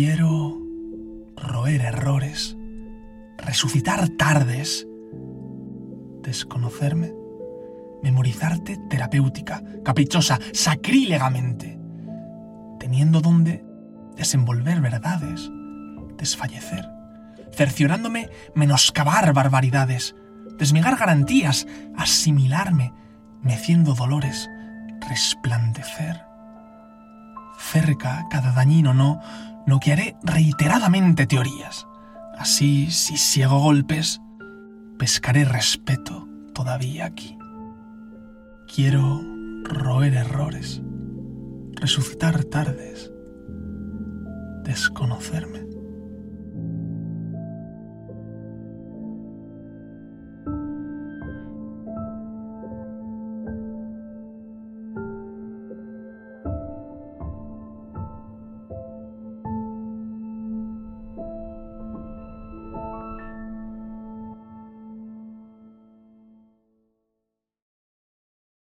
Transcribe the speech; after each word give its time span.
Quiero 0.00 0.56
roer 1.36 1.80
errores, 1.80 2.56
resucitar 3.36 4.08
tardes, 4.10 4.86
desconocerme, 6.22 7.12
memorizarte 8.00 8.78
terapéutica, 8.88 9.60
caprichosa, 9.84 10.38
sacrílegamente, 10.52 11.80
teniendo 12.78 13.20
donde 13.20 13.64
desenvolver 14.14 14.80
verdades, 14.80 15.50
desfallecer, 16.16 16.88
cerciorándome 17.50 18.30
menoscabar 18.54 19.32
barbaridades, 19.32 20.14
desmigar 20.60 20.96
garantías, 20.96 21.66
asimilarme, 21.96 22.92
meciendo 23.42 23.94
dolores, 23.94 24.48
resplandecer. 25.08 26.27
Cerca 27.80 28.26
cada 28.28 28.50
dañino 28.50 28.92
no, 28.92 29.20
no 29.64 29.78
que 29.78 29.92
haré 29.92 30.16
reiteradamente 30.24 31.28
teorías. 31.28 31.86
Así, 32.36 32.90
si 32.90 33.16
ciego 33.16 33.60
golpes, 33.60 34.20
pescaré 34.98 35.44
respeto 35.44 36.26
todavía 36.54 37.06
aquí. 37.06 37.38
Quiero 38.66 39.20
roer 39.62 40.14
errores, 40.14 40.82
resucitar 41.74 42.42
tardes, 42.42 43.12
desconocerme. 44.64 45.60